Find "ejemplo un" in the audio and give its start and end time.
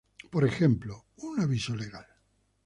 0.51-1.33